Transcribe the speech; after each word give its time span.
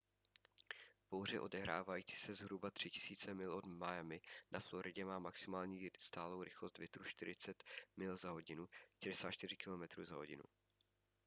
bouře 1.11 1.39
odehrávající 1.39 2.15
se 2.15 2.35
zhruba 2.35 2.71
3 2.71 2.91
000 3.27 3.33
mil 3.37 3.51
od 3.53 3.65
miami 3.65 4.21
na 4.51 4.59
floridě 4.59 5.05
má 5.05 5.19
maximální 5.19 5.91
stálou 5.97 6.43
rychlost 6.43 6.77
větru 6.77 7.03
40 7.03 7.63
mil/h 7.97 8.39
64 9.03 9.57
km/h 9.57 10.41